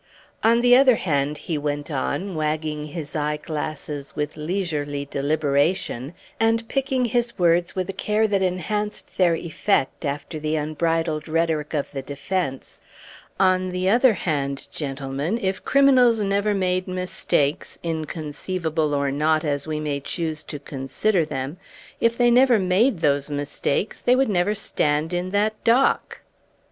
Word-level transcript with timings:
"On 0.43 0.61
the 0.61 0.75
other 0.75 0.95
hand," 0.95 1.37
he 1.37 1.59
went 1.59 1.91
on, 1.91 2.33
wagging 2.33 2.87
his 2.87 3.15
eyeglasses 3.15 4.15
with 4.15 4.35
leisurely 4.35 5.05
deliberation, 5.05 6.15
and 6.39 6.67
picking 6.67 7.05
his 7.05 7.37
words 7.37 7.75
with 7.75 7.87
a 7.87 7.93
care 7.93 8.27
that 8.27 8.41
enhanced 8.41 9.19
their 9.19 9.35
effect, 9.35 10.03
after 10.03 10.39
the 10.39 10.55
unbridled 10.55 11.27
rhetoric 11.27 11.75
of 11.75 11.91
the 11.91 12.01
defence 12.01 12.81
"on 13.39 13.69
the 13.69 13.91
other 13.91 14.13
hand, 14.13 14.67
gentlemen, 14.71 15.37
if 15.39 15.63
criminals 15.63 16.19
never 16.19 16.55
made 16.55 16.87
mistakes, 16.87 17.77
inconceivable 17.83 18.95
or 18.95 19.11
not 19.11 19.43
as 19.45 19.67
we 19.67 19.79
may 19.79 19.99
choose 19.99 20.43
to 20.45 20.57
consider 20.57 21.25
them 21.25 21.57
if 21.99 22.17
they 22.17 22.31
never 22.31 22.57
made 22.57 23.01
those 23.01 23.29
mistakes, 23.29 24.01
they 24.01 24.15
would 24.15 24.29
never 24.29 24.55
stand 24.55 25.13
in 25.13 25.29
that 25.29 25.63
dock." 25.63 26.21